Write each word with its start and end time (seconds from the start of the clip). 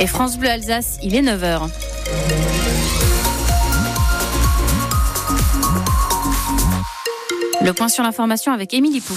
Et 0.00 0.06
France 0.06 0.38
Bleu 0.38 0.48
Alsace, 0.48 0.96
il 1.02 1.14
est 1.14 1.20
9h. 1.20 1.68
Le 7.62 7.72
point 7.74 7.88
sur 7.88 8.02
l'information 8.02 8.50
avec 8.50 8.72
Émilie 8.72 9.02
Pou. 9.02 9.12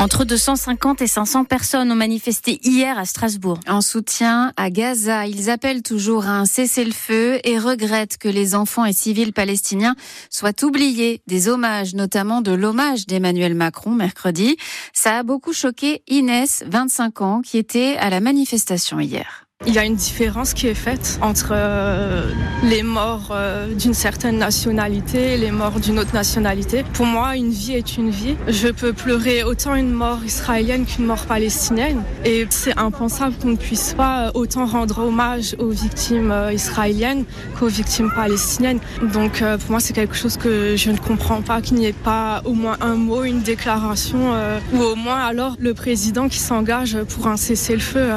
Entre 0.00 0.24
250 0.24 1.02
et 1.02 1.06
500 1.06 1.44
personnes 1.44 1.92
ont 1.92 1.94
manifesté 1.94 2.58
hier 2.62 2.98
à 2.98 3.04
Strasbourg. 3.04 3.60
En 3.68 3.82
soutien 3.82 4.50
à 4.56 4.70
Gaza, 4.70 5.26
ils 5.26 5.50
appellent 5.50 5.82
toujours 5.82 6.24
à 6.24 6.38
un 6.38 6.46
cessez-le-feu 6.46 7.38
et 7.44 7.58
regrettent 7.58 8.16
que 8.16 8.30
les 8.30 8.54
enfants 8.54 8.86
et 8.86 8.94
civils 8.94 9.34
palestiniens 9.34 9.96
soient 10.30 10.64
oubliés 10.64 11.20
des 11.26 11.50
hommages, 11.50 11.94
notamment 11.94 12.40
de 12.40 12.52
l'hommage 12.52 13.06
d'Emmanuel 13.06 13.54
Macron 13.54 13.90
mercredi. 13.90 14.56
Ça 14.94 15.18
a 15.18 15.22
beaucoup 15.22 15.52
choqué 15.52 16.02
Inès, 16.08 16.64
25 16.66 17.20
ans, 17.20 17.42
qui 17.42 17.58
était 17.58 17.98
à 17.98 18.08
la 18.08 18.20
manifestation 18.20 19.00
hier. 19.00 19.49
Il 19.66 19.74
y 19.74 19.78
a 19.78 19.84
une 19.84 19.94
différence 19.94 20.54
qui 20.54 20.68
est 20.68 20.74
faite 20.74 21.18
entre 21.20 21.50
euh, 21.52 22.32
les 22.62 22.82
morts 22.82 23.28
euh, 23.30 23.74
d'une 23.74 23.92
certaine 23.92 24.38
nationalité 24.38 25.34
et 25.34 25.36
les 25.36 25.50
morts 25.50 25.80
d'une 25.80 25.98
autre 25.98 26.14
nationalité. 26.14 26.82
Pour 26.94 27.04
moi, 27.04 27.36
une 27.36 27.50
vie 27.50 27.74
est 27.74 27.98
une 27.98 28.08
vie. 28.08 28.36
Je 28.48 28.68
peux 28.68 28.94
pleurer 28.94 29.44
autant 29.44 29.74
une 29.74 29.90
mort 29.90 30.24
israélienne 30.24 30.86
qu'une 30.86 31.04
mort 31.04 31.26
palestinienne. 31.26 32.02
Et 32.24 32.46
c'est 32.48 32.78
impensable 32.78 33.36
qu'on 33.36 33.50
ne 33.50 33.56
puisse 33.56 33.92
pas 33.92 34.30
autant 34.32 34.64
rendre 34.64 35.00
hommage 35.00 35.54
aux 35.58 35.68
victimes 35.68 36.32
euh, 36.32 36.54
israéliennes 36.54 37.26
qu'aux 37.58 37.68
victimes 37.68 38.10
palestiniennes. 38.14 38.80
Donc 39.12 39.44
pour 39.60 39.70
moi, 39.72 39.80
c'est 39.80 39.92
quelque 39.92 40.16
chose 40.16 40.38
que 40.38 40.74
je 40.74 40.90
ne 40.90 40.96
comprends 40.96 41.42
pas, 41.42 41.60
qu'il 41.60 41.76
n'y 41.76 41.84
ait 41.84 41.92
pas 41.92 42.40
au 42.46 42.54
moins 42.54 42.78
un 42.80 42.94
mot, 42.94 43.24
une 43.24 43.42
déclaration, 43.42 44.32
ou 44.72 44.82
au 44.82 44.94
moins 44.94 45.18
alors 45.18 45.56
le 45.58 45.74
président 45.74 46.28
qui 46.28 46.38
s'engage 46.38 46.96
pour 47.10 47.26
un 47.26 47.36
cessez-le-feu 47.36 48.08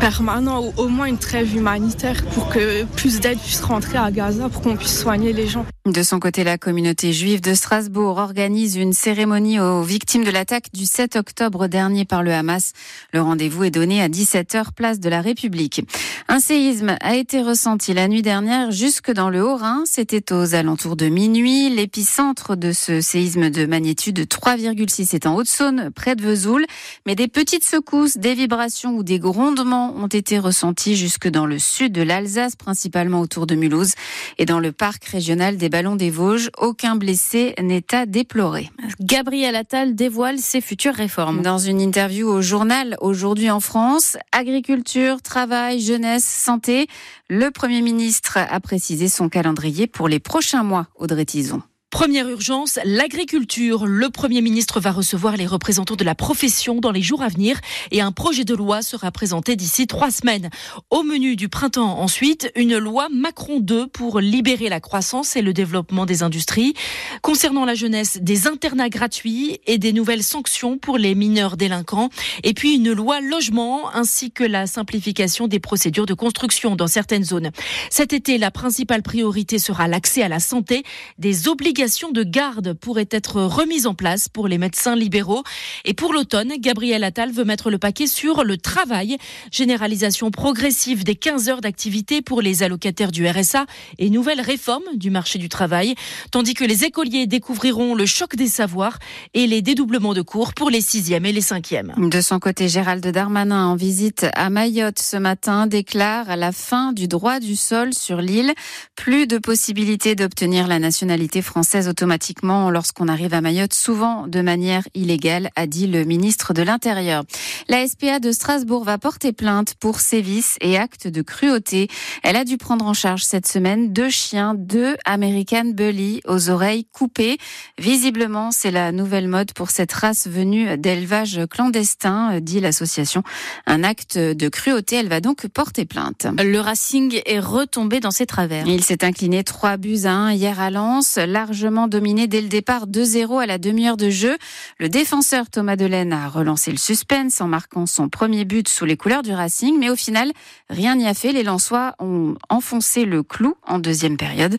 permanent 0.00 0.63
au 0.76 0.88
moins 0.88 1.06
une 1.06 1.18
trêve 1.18 1.54
humanitaire 1.54 2.24
pour 2.32 2.48
que 2.48 2.84
plus 2.84 3.20
d'aide 3.20 3.38
puisse 3.38 3.60
rentrer 3.60 3.98
à 3.98 4.10
Gaza, 4.10 4.48
pour 4.48 4.62
qu'on 4.62 4.76
puisse 4.76 4.98
soigner 4.98 5.32
les 5.32 5.46
gens. 5.46 5.66
De 5.86 6.02
son 6.02 6.18
côté, 6.18 6.44
la 6.44 6.56
communauté 6.56 7.12
juive 7.12 7.42
de 7.42 7.52
Strasbourg 7.52 8.16
organise 8.16 8.76
une 8.76 8.94
cérémonie 8.94 9.60
aux 9.60 9.82
victimes 9.82 10.24
de 10.24 10.30
l'attaque 10.30 10.72
du 10.72 10.86
7 10.86 11.16
octobre 11.16 11.66
dernier 11.66 12.06
par 12.06 12.22
le 12.22 12.32
Hamas. 12.32 12.72
Le 13.12 13.20
rendez-vous 13.20 13.64
est 13.64 13.70
donné 13.70 14.00
à 14.00 14.08
17h, 14.08 14.72
place 14.74 14.98
de 14.98 15.10
la 15.10 15.20
République. 15.20 15.82
Un 16.28 16.40
séisme 16.40 16.96
a 17.00 17.16
été 17.16 17.42
ressenti 17.42 17.92
la 17.92 18.08
nuit 18.08 18.22
dernière 18.22 18.70
jusque 18.70 19.12
dans 19.12 19.28
le 19.28 19.44
Haut-Rhin. 19.44 19.82
C'était 19.84 20.32
aux 20.32 20.54
alentours 20.54 20.96
de 20.96 21.06
minuit. 21.06 21.68
L'épicentre 21.68 22.56
de 22.56 22.72
ce 22.72 23.02
séisme 23.02 23.50
de 23.50 23.66
magnitude 23.66 24.20
3,6 24.20 25.14
est 25.14 25.26
en 25.26 25.34
Haute-Saône, 25.34 25.90
près 25.94 26.16
de 26.16 26.22
Vesoul. 26.22 26.64
Mais 27.04 27.14
des 27.14 27.28
petites 27.28 27.64
secousses, 27.64 28.16
des 28.16 28.34
vibrations 28.34 28.96
ou 28.96 29.02
des 29.02 29.18
grondements 29.18 29.94
ont 29.96 30.06
été 30.06 30.38
ressentis 30.38 30.53
jusque 30.94 31.28
dans 31.28 31.46
le 31.46 31.58
sud 31.58 31.92
de 31.92 32.02
l'Alsace, 32.02 32.56
principalement 32.56 33.20
autour 33.20 33.46
de 33.46 33.54
Mulhouse 33.54 33.94
et 34.38 34.44
dans 34.44 34.60
le 34.60 34.72
parc 34.72 35.04
régional 35.04 35.56
des 35.56 35.68
Ballons 35.68 35.96
des 35.96 36.10
Vosges. 36.10 36.50
Aucun 36.58 36.96
blessé 36.96 37.54
n'est 37.60 37.94
à 37.94 38.06
déplorer. 38.06 38.70
Gabriel 39.00 39.56
Attal 39.56 39.94
dévoile 39.94 40.38
ses 40.38 40.60
futures 40.60 40.94
réformes. 40.94 41.42
Dans 41.42 41.58
une 41.58 41.80
interview 41.80 42.28
au 42.28 42.42
journal 42.42 42.96
Aujourd'hui 43.00 43.50
en 43.50 43.60
France, 43.60 44.16
agriculture, 44.32 45.20
travail, 45.22 45.80
jeunesse, 45.80 46.24
santé, 46.24 46.86
le 47.28 47.50
Premier 47.50 47.82
ministre 47.82 48.38
a 48.38 48.60
précisé 48.60 49.08
son 49.08 49.28
calendrier 49.28 49.86
pour 49.86 50.08
les 50.08 50.20
prochains 50.20 50.62
mois, 50.62 50.86
Audrey 50.96 51.24
Tison. 51.24 51.62
Première 51.94 52.28
urgence, 52.28 52.80
l'agriculture. 52.84 53.86
Le 53.86 54.10
Premier 54.10 54.40
ministre 54.40 54.80
va 54.80 54.90
recevoir 54.90 55.36
les 55.36 55.46
représentants 55.46 55.94
de 55.94 56.02
la 56.02 56.16
profession 56.16 56.80
dans 56.80 56.90
les 56.90 57.02
jours 57.02 57.22
à 57.22 57.28
venir 57.28 57.60
et 57.92 58.00
un 58.00 58.10
projet 58.10 58.42
de 58.42 58.52
loi 58.52 58.82
sera 58.82 59.12
présenté 59.12 59.54
d'ici 59.54 59.86
trois 59.86 60.10
semaines. 60.10 60.50
Au 60.90 61.04
menu 61.04 61.36
du 61.36 61.48
printemps 61.48 62.00
ensuite, 62.00 62.50
une 62.56 62.78
loi 62.78 63.06
Macron 63.12 63.60
2 63.60 63.86
pour 63.86 64.18
libérer 64.18 64.68
la 64.68 64.80
croissance 64.80 65.36
et 65.36 65.40
le 65.40 65.52
développement 65.52 66.04
des 66.04 66.24
industries. 66.24 66.74
Concernant 67.22 67.64
la 67.64 67.76
jeunesse, 67.76 68.18
des 68.20 68.48
internats 68.48 68.88
gratuits 68.88 69.60
et 69.68 69.78
des 69.78 69.92
nouvelles 69.92 70.24
sanctions 70.24 70.78
pour 70.78 70.98
les 70.98 71.14
mineurs 71.14 71.56
délinquants. 71.56 72.10
Et 72.42 72.54
puis 72.54 72.74
une 72.74 72.92
loi 72.92 73.20
logement 73.20 73.94
ainsi 73.94 74.32
que 74.32 74.42
la 74.42 74.66
simplification 74.66 75.46
des 75.46 75.60
procédures 75.60 76.06
de 76.06 76.14
construction 76.14 76.74
dans 76.74 76.88
certaines 76.88 77.24
zones. 77.24 77.52
Cet 77.88 78.12
été, 78.12 78.36
la 78.36 78.50
principale 78.50 79.04
priorité 79.04 79.60
sera 79.60 79.86
l'accès 79.86 80.22
à 80.22 80.28
la 80.28 80.40
santé, 80.40 80.82
des 81.18 81.46
obligations 81.46 81.83
de 81.84 82.22
garde 82.22 82.72
pourrait 82.72 83.08
être 83.10 83.42
remise 83.42 83.86
en 83.86 83.94
place 83.94 84.30
pour 84.30 84.48
les 84.48 84.56
médecins 84.56 84.96
libéraux. 84.96 85.42
Et 85.84 85.92
pour 85.92 86.14
l'automne, 86.14 86.54
Gabriel 86.58 87.04
Attal 87.04 87.30
veut 87.30 87.44
mettre 87.44 87.70
le 87.70 87.76
paquet 87.76 88.06
sur 88.06 88.42
le 88.42 88.56
travail. 88.56 89.18
Généralisation 89.52 90.30
progressive 90.30 91.04
des 91.04 91.14
15 91.14 91.50
heures 91.50 91.60
d'activité 91.60 92.22
pour 92.22 92.40
les 92.40 92.62
allocataires 92.62 93.12
du 93.12 93.28
RSA 93.28 93.66
et 93.98 94.08
nouvelle 94.08 94.40
réforme 94.40 94.84
du 94.94 95.10
marché 95.10 95.38
du 95.38 95.50
travail. 95.50 95.94
Tandis 96.30 96.54
que 96.54 96.64
les 96.64 96.84
écoliers 96.84 97.26
découvriront 97.26 97.94
le 97.94 98.06
choc 98.06 98.34
des 98.34 98.48
savoirs 98.48 98.98
et 99.34 99.46
les 99.46 99.60
dédoublements 99.60 100.14
de 100.14 100.22
cours 100.22 100.54
pour 100.54 100.70
les 100.70 100.80
sixièmes 100.80 101.26
et 101.26 101.32
les 101.32 101.42
cinquièmes. 101.42 101.92
De 101.98 102.22
son 102.22 102.38
côté, 102.38 102.68
Gérald 102.68 103.06
Darmanin, 103.06 103.66
en 103.66 103.76
visite 103.76 104.26
à 104.34 104.48
Mayotte 104.48 105.00
ce 105.00 105.18
matin, 105.18 105.66
déclare 105.66 106.30
à 106.30 106.36
la 106.36 106.52
fin 106.52 106.94
du 106.94 107.08
droit 107.08 107.40
du 107.40 107.56
sol 107.56 107.92
sur 107.92 108.22
l'île. 108.22 108.54
Plus 108.96 109.26
de 109.26 109.36
possibilités 109.36 110.14
d'obtenir 110.14 110.66
la 110.66 110.78
nationalité 110.78 111.42
française 111.42 111.73
automatiquement 111.74 112.70
lorsqu'on 112.70 113.08
arrive 113.08 113.34
à 113.34 113.40
Mayotte, 113.40 113.74
souvent 113.74 114.26
de 114.26 114.40
manière 114.40 114.84
illégale, 114.94 115.50
a 115.56 115.66
dit 115.66 115.86
le 115.86 116.04
ministre 116.04 116.54
de 116.54 116.62
l'Intérieur. 116.62 117.24
La 117.68 117.86
SPA 117.86 118.18
de 118.18 118.32
Strasbourg 118.32 118.84
va 118.84 118.98
porter 118.98 119.32
plainte 119.32 119.74
pour 119.74 120.00
sévices 120.00 120.56
et 120.60 120.78
actes 120.78 121.08
de 121.08 121.22
cruauté. 121.22 121.88
Elle 122.22 122.36
a 122.36 122.44
dû 122.44 122.56
prendre 122.56 122.86
en 122.86 122.94
charge 122.94 123.24
cette 123.24 123.46
semaine 123.46 123.92
deux 123.92 124.10
chiens, 124.10 124.54
deux 124.56 124.96
American 125.04 125.66
Bully 125.66 126.20
aux 126.26 126.50
oreilles 126.50 126.86
coupées. 126.92 127.38
Visiblement, 127.78 128.50
c'est 128.50 128.70
la 128.70 128.92
nouvelle 128.92 129.28
mode 129.28 129.52
pour 129.52 129.70
cette 129.70 129.92
race 129.92 130.26
venue 130.26 130.78
d'élevage 130.78 131.40
clandestin, 131.50 132.40
dit 132.40 132.60
l'association. 132.60 133.22
Un 133.66 133.84
acte 133.84 134.18
de 134.18 134.48
cruauté, 134.48 134.96
elle 134.96 135.08
va 135.08 135.20
donc 135.20 135.46
porter 135.48 135.84
plainte. 135.84 136.26
Le 136.42 136.60
Racing 136.60 137.20
est 137.26 137.40
retombé 137.40 138.00
dans 138.00 138.10
ses 138.10 138.26
travers. 138.26 138.66
Il 138.66 138.84
s'est 138.84 139.04
incliné 139.04 139.44
3 139.44 139.76
buts 139.76 140.00
à 140.04 140.12
1 140.12 140.32
hier 140.32 140.60
à 140.60 140.70
Lens, 140.70 141.16
large 141.16 141.53
dominé 141.88 142.26
dès 142.26 142.40
le 142.40 142.48
départ 142.48 142.86
2-0 142.86 143.42
à 143.42 143.46
la 143.46 143.58
demi-heure 143.58 143.96
de 143.96 144.10
jeu. 144.10 144.36
Le 144.78 144.88
défenseur 144.88 145.48
Thomas 145.50 145.76
Delaine 145.76 146.12
a 146.12 146.28
relancé 146.28 146.70
le 146.70 146.76
suspense 146.76 147.40
en 147.40 147.46
marquant 147.46 147.86
son 147.86 148.08
premier 148.08 148.44
but 148.44 148.68
sous 148.68 148.84
les 148.84 148.96
couleurs 148.96 149.22
du 149.22 149.32
Racing, 149.32 149.76
mais 149.78 149.90
au 149.90 149.96
final, 149.96 150.32
rien 150.68 150.96
n'y 150.96 151.06
a 151.06 151.14
fait. 151.14 151.32
Les 151.32 151.42
Lensois 151.42 151.94
ont 151.98 152.34
enfoncé 152.48 153.04
le 153.04 153.22
clou 153.22 153.54
en 153.66 153.78
deuxième 153.78 154.16
période. 154.16 154.56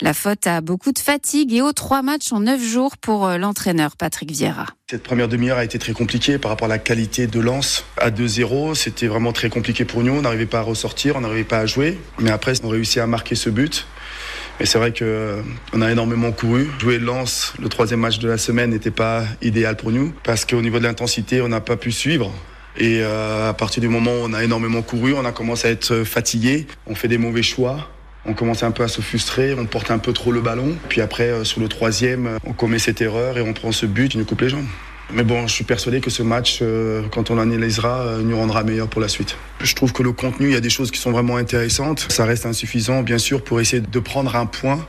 La 0.00 0.14
faute 0.14 0.46
a 0.46 0.60
beaucoup 0.60 0.92
de 0.92 0.98
fatigue 0.98 1.52
et 1.52 1.62
aux 1.62 1.72
trois 1.72 2.02
matchs 2.02 2.32
en 2.32 2.40
neuf 2.40 2.62
jours 2.62 2.96
pour 2.96 3.26
euh, 3.26 3.38
l'entraîneur 3.38 3.96
Patrick 3.96 4.30
Vieira. 4.30 4.66
Cette 4.90 5.02
première 5.02 5.28
demi-heure 5.28 5.58
a 5.58 5.64
été 5.64 5.78
très 5.78 5.92
compliquée 5.92 6.38
par 6.38 6.50
rapport 6.50 6.66
à 6.66 6.68
la 6.68 6.78
qualité 6.78 7.26
de 7.26 7.40
lance 7.40 7.84
à 7.98 8.10
2-0. 8.10 8.74
C'était 8.74 9.06
vraiment 9.06 9.32
très 9.32 9.50
compliqué 9.50 9.84
pour 9.84 10.02
nous. 10.02 10.12
On 10.12 10.22
n'arrivait 10.22 10.46
pas 10.46 10.60
à 10.60 10.62
ressortir, 10.62 11.16
on 11.16 11.20
n'arrivait 11.20 11.44
pas 11.44 11.58
à 11.58 11.66
jouer. 11.66 11.98
Mais 12.18 12.30
après, 12.30 12.54
on 12.64 12.68
réussit 12.68 12.98
à 12.98 13.06
marquer 13.06 13.34
ce 13.34 13.50
but. 13.50 13.86
Et 14.60 14.66
c'est 14.66 14.78
vrai 14.78 14.92
qu'on 14.92 15.04
euh, 15.04 15.42
a 15.80 15.90
énormément 15.92 16.32
couru. 16.32 16.68
Jouer 16.80 16.98
Lens, 16.98 17.54
le 17.60 17.68
troisième 17.68 18.00
match 18.00 18.18
de 18.18 18.28
la 18.28 18.38
semaine, 18.38 18.70
n'était 18.70 18.90
pas 18.90 19.24
idéal 19.40 19.76
pour 19.76 19.92
nous 19.92 20.12
parce 20.24 20.44
qu'au 20.44 20.60
niveau 20.60 20.78
de 20.78 20.84
l'intensité, 20.84 21.40
on 21.40 21.48
n'a 21.48 21.60
pas 21.60 21.76
pu 21.76 21.92
suivre. 21.92 22.32
Et 22.76 23.00
euh, 23.02 23.48
à 23.48 23.54
partir 23.54 23.80
du 23.80 23.88
moment 23.88 24.10
où 24.10 24.24
on 24.24 24.32
a 24.32 24.42
énormément 24.42 24.82
couru, 24.82 25.14
on 25.14 25.24
a 25.24 25.32
commencé 25.32 25.68
à 25.68 25.70
être 25.70 26.04
fatigué. 26.04 26.66
On 26.86 26.94
fait 26.94 27.08
des 27.08 27.18
mauvais 27.18 27.42
choix. 27.42 27.88
On 28.26 28.34
commence 28.34 28.62
un 28.62 28.72
peu 28.72 28.82
à 28.82 28.88
se 28.88 29.00
frustrer, 29.00 29.54
on 29.54 29.64
porte 29.64 29.90
un 29.90 29.98
peu 29.98 30.12
trop 30.12 30.32
le 30.32 30.40
ballon. 30.40 30.74
Puis 30.88 31.00
après, 31.00 31.28
euh, 31.28 31.44
sur 31.44 31.60
le 31.60 31.68
troisième, 31.68 32.38
on 32.44 32.52
commet 32.52 32.78
cette 32.78 33.00
erreur 33.00 33.38
et 33.38 33.40
on 33.40 33.54
prend 33.54 33.72
ce 33.72 33.86
but, 33.86 34.14
il 34.14 34.18
nous 34.18 34.26
coupe 34.26 34.40
les 34.40 34.50
jambes. 34.50 34.66
Mais 35.10 35.22
bon, 35.22 35.46
je 35.46 35.54
suis 35.54 35.64
persuadé 35.64 36.00
que 36.00 36.10
ce 36.10 36.22
match, 36.22 36.58
euh, 36.60 37.02
quand 37.10 37.30
on 37.30 37.36
l'analysera, 37.36 38.00
euh, 38.00 38.22
nous 38.22 38.36
rendra 38.36 38.62
meilleur 38.62 38.88
pour 38.88 39.00
la 39.00 39.08
suite. 39.08 39.38
Je 39.60 39.74
trouve 39.74 39.92
que 39.92 40.02
le 40.02 40.12
contenu, 40.12 40.48
il 40.48 40.52
y 40.52 40.56
a 40.56 40.60
des 40.60 40.68
choses 40.70 40.90
qui 40.90 40.98
sont 40.98 41.10
vraiment 41.10 41.36
intéressantes. 41.36 42.06
Ça 42.10 42.26
reste 42.26 42.44
insuffisant, 42.44 43.02
bien 43.02 43.18
sûr, 43.18 43.42
pour 43.42 43.60
essayer 43.60 43.80
de 43.80 43.98
prendre 44.00 44.36
un 44.36 44.44
point. 44.44 44.86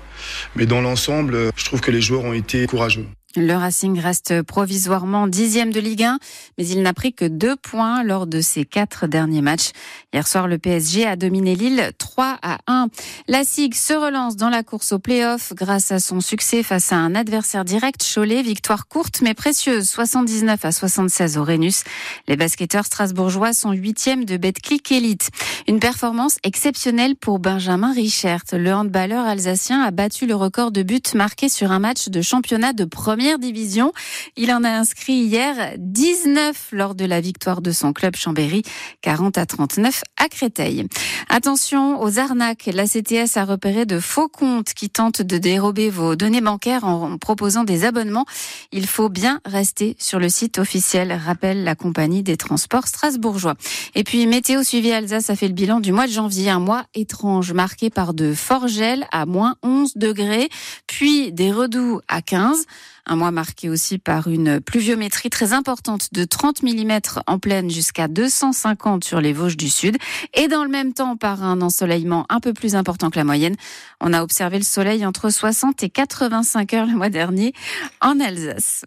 Mais 0.57 0.65
dans 0.65 0.81
l'ensemble, 0.81 1.51
je 1.55 1.65
trouve 1.65 1.79
que 1.79 1.91
les 1.91 2.01
joueurs 2.01 2.25
ont 2.25 2.33
été 2.33 2.65
courageux. 2.65 3.05
Le 3.39 3.55
Racing 3.55 3.97
reste 3.97 4.41
provisoirement 4.41 5.25
dixième 5.25 5.71
de 5.71 5.79
Ligue 5.79 6.03
1, 6.03 6.19
mais 6.57 6.67
il 6.67 6.81
n'a 6.81 6.93
pris 6.93 7.13
que 7.13 7.23
deux 7.23 7.55
points 7.55 8.03
lors 8.03 8.27
de 8.27 8.41
ses 8.41 8.65
quatre 8.65 9.07
derniers 9.07 9.41
matchs. 9.41 9.71
Hier 10.11 10.27
soir, 10.27 10.49
le 10.49 10.57
PSG 10.57 11.05
a 11.05 11.15
dominé 11.15 11.55
Lille 11.55 11.91
3 11.97 12.37
à 12.41 12.57
1. 12.67 12.87
La 13.29 13.45
SIG 13.45 13.75
se 13.75 13.93
relance 13.93 14.35
dans 14.35 14.49
la 14.49 14.61
course 14.63 14.91
au 14.91 14.99
play-off 14.99 15.53
grâce 15.55 15.91
à 15.93 15.99
son 15.99 16.19
succès 16.19 16.63
face 16.63 16.91
à 16.91 16.97
un 16.97 17.15
adversaire 17.15 17.63
direct, 17.63 18.03
Cholet. 18.13 18.41
Victoire 18.41 18.87
courte 18.87 19.21
mais 19.21 19.33
précieuse, 19.33 19.87
79 19.87 20.65
à 20.65 20.73
76 20.73 21.37
au 21.37 21.45
Rhenus. 21.45 21.85
Les 22.27 22.35
basketteurs 22.35 22.85
strasbourgeois 22.85 23.53
sont 23.53 23.71
huitièmes 23.71 24.25
de 24.25 24.35
Betclic 24.35 24.91
Elite. 24.91 25.29
Une 25.65 25.79
performance 25.79 26.39
exceptionnelle 26.43 27.15
pour 27.15 27.39
Benjamin 27.39 27.93
Richert. 27.93 28.43
Le 28.51 28.73
handballeur 28.73 29.25
alsacien 29.25 29.81
a 29.81 29.91
battu 29.91 30.25
le 30.25 30.35
record 30.35 30.71
de 30.71 30.83
buts 30.83 31.01
marqués 31.15 31.47
sur 31.47 31.71
un 31.71 31.79
match 31.79 32.09
de 32.09 32.21
championnat 32.21 32.73
de 32.73 32.83
première 32.83 33.28
division. 33.37 33.93
Il 34.35 34.51
en 34.51 34.63
a 34.63 34.69
inscrit 34.69 35.13
hier 35.13 35.73
19 35.77 36.69
lors 36.71 36.95
de 36.95 37.05
la 37.05 37.21
victoire 37.21 37.61
de 37.61 37.71
son 37.71 37.93
club 37.93 38.15
Chambéry, 38.15 38.63
40 39.01 39.37
à 39.37 39.45
39 39.45 40.03
à 40.17 40.27
Créteil. 40.29 40.87
Attention 41.29 42.01
aux 42.01 42.17
arnaques. 42.17 42.69
La 42.73 42.87
CTS 42.87 43.37
a 43.37 43.45
repéré 43.45 43.85
de 43.85 43.99
faux 43.99 44.29
comptes 44.29 44.73
qui 44.73 44.89
tentent 44.89 45.21
de 45.21 45.37
dérober 45.37 45.89
vos 45.89 46.15
données 46.15 46.41
bancaires 46.41 46.85
en 46.85 47.17
proposant 47.17 47.63
des 47.63 47.85
abonnements. 47.85 48.25
Il 48.71 48.87
faut 48.87 49.09
bien 49.09 49.41
rester 49.45 49.95
sur 49.99 50.19
le 50.19 50.29
site 50.29 50.57
officiel, 50.57 51.11
rappelle 51.13 51.63
la 51.63 51.75
compagnie 51.75 52.23
des 52.23 52.37
transports 52.37 52.87
strasbourgeois. 52.87 53.55
Et 53.95 54.03
puis, 54.03 54.25
météo 54.25 54.63
suivi 54.63 54.91
Alsace 54.91 55.29
a 55.29 55.35
fait 55.35 55.47
le 55.47 55.53
bilan 55.53 55.79
du 55.79 55.91
mois 55.91 56.07
de 56.07 56.11
janvier, 56.11 56.49
un 56.49 56.59
mois 56.59 56.85
étrange 56.95 57.53
marqué 57.53 57.89
par 57.89 58.13
de 58.13 58.33
forts 58.33 58.67
gels 58.67 59.05
à 59.11 59.25
moins 59.25 59.55
11 59.63 59.93
degrés, 59.95 60.49
puis 60.87 61.31
des 61.31 61.51
redoux 61.51 61.99
à 62.07 62.21
15. 62.21 62.65
Un 63.11 63.15
mois 63.15 63.31
marqué 63.31 63.69
aussi 63.69 63.97
par 63.97 64.27
une 64.27 64.61
pluviométrie 64.61 65.31
très 65.31 65.51
importante 65.51 66.09
de 66.13 66.25
30 66.25 66.61
mm 66.61 66.99
en 67.25 67.39
pleine 67.39 67.71
jusqu'à 67.71 68.07
250 68.07 69.03
sur 69.03 69.19
les 69.19 69.33
Vosges 69.33 69.57
du 69.57 69.67
Sud. 69.67 69.97
Et 70.35 70.47
dans 70.47 70.63
le 70.63 70.69
même 70.69 70.93
temps, 70.93 71.17
par 71.17 71.43
un 71.43 71.59
ensoleillement 71.61 72.27
un 72.29 72.39
peu 72.39 72.53
plus 72.53 72.75
important 72.75 73.09
que 73.09 73.17
la 73.17 73.23
moyenne. 73.23 73.55
On 73.99 74.13
a 74.13 74.21
observé 74.21 74.59
le 74.59 74.63
soleil 74.63 75.07
entre 75.07 75.31
60 75.31 75.81
et 75.81 75.89
85 75.89 76.73
heures 76.75 76.85
le 76.85 76.93
mois 76.95 77.09
dernier 77.09 77.51
en 77.99 78.19
Alsace. 78.19 78.85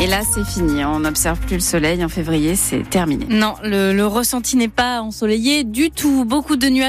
Et 0.00 0.06
là, 0.06 0.22
c'est 0.24 0.44
fini. 0.44 0.84
On 0.84 1.00
n'observe 1.00 1.38
plus 1.40 1.56
le 1.56 1.60
soleil 1.60 2.04
en 2.04 2.08
février, 2.08 2.56
c'est 2.56 2.88
terminé. 2.88 3.26
Non, 3.28 3.54
le, 3.62 3.92
le 3.92 4.06
ressenti 4.06 4.56
n'est 4.56 4.68
pas 4.68 5.00
ensoleillé 5.00 5.62
du 5.62 5.90
tout. 5.90 6.24
Beaucoup 6.24 6.56
de 6.56 6.68
nuages. 6.68 6.88